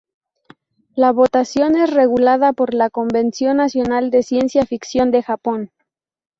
[0.95, 5.69] La votación es regulada por la Convención Nacional de Ciencia Ficción de Japón.